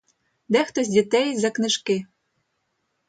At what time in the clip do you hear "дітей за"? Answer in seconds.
0.87-1.49